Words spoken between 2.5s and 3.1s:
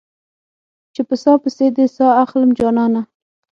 جانانه